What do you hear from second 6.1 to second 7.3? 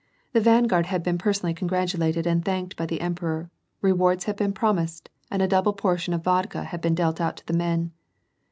of vodka had been dealt